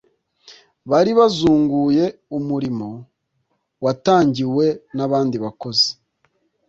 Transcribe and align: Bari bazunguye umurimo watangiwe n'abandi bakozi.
Bari 0.89 1.11
bazunguye 1.19 2.05
umurimo 2.37 2.87
watangiwe 3.83 4.65
n'abandi 4.95 5.35
bakozi. 5.43 5.89